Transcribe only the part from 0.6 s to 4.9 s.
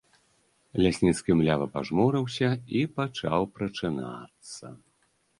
Лясніцкі млява пажмурыўся і пачаў прачынацца.